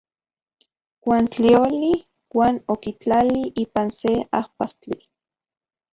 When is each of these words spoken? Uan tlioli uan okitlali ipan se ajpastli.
Uan 1.09 1.25
tlioli 1.35 1.91
uan 2.39 2.55
okitlali 2.75 3.43
ipan 3.65 3.89
se 3.99 4.11
ajpastli. 4.41 4.99